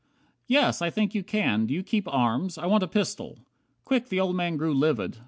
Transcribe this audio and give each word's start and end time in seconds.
"Yes, 0.47 0.81
I 0.81 0.89
think 0.89 1.13
you 1.13 1.21
can. 1.23 1.67
Do 1.67 1.75
you 1.75 1.83
keep 1.83 2.07
arms? 2.11 2.57
I 2.57 2.65
want 2.65 2.81
a 2.81 2.87
pistol." 2.87 3.37
Quick 3.85 4.09
the 4.09 4.19
old 4.19 4.35
man 4.35 4.57
grew 4.57 4.73
Livid. 4.73 5.17